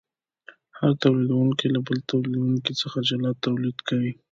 [0.77, 4.11] هر تولیدونکی له بل تولیدونکي څخه جلا تولید کوي